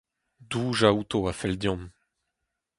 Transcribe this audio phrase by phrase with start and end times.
[0.49, 1.83] Doujañ outo a fell deomp.